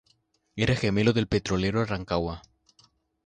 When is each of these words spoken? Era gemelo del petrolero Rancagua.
Era 0.55 0.75
gemelo 0.75 1.13
del 1.13 1.27
petrolero 1.27 1.85
Rancagua. 1.85 2.41